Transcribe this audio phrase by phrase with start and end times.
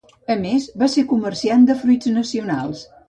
[0.35, 2.83] A més, va ser comerciant de fruits nacionals.